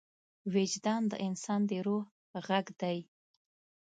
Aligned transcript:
وجدان 0.53 1.01
د 1.11 1.13
انسان 1.27 1.61
د 1.69 1.71
روح 1.85 2.05
غږ 2.47 2.65
دی. 2.81 2.97